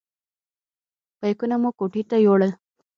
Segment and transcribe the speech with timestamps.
[1.19, 2.51] بیکونه مو خپلو کوټو ته یوړل.